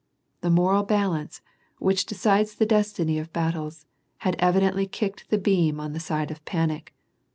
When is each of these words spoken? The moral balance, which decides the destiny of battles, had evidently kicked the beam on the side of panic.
The 0.39 0.49
moral 0.49 0.81
balance, 0.81 1.43
which 1.77 2.07
decides 2.07 2.55
the 2.55 2.65
destiny 2.65 3.19
of 3.19 3.31
battles, 3.31 3.85
had 4.25 4.35
evidently 4.39 4.87
kicked 4.87 5.29
the 5.29 5.37
beam 5.37 5.79
on 5.79 5.93
the 5.93 5.99
side 5.99 6.31
of 6.31 6.43
panic. 6.43 6.95